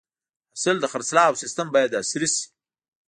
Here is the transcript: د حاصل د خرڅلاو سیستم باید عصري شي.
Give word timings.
د 0.03 0.03
حاصل 0.51 0.75
د 0.81 0.85
خرڅلاو 0.91 1.39
سیستم 1.43 1.67
باید 1.75 1.95
عصري 1.99 2.27
شي. 2.35 2.43